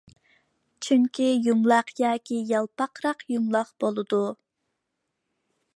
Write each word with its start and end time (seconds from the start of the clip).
كۆپىنچە 0.85 1.27
يۇمىلاق 1.47 1.91
ياكى 2.03 2.39
يالپاقراق 2.53 3.23
يۇمىلاق 3.35 3.73
بولىدۇ. 3.85 4.25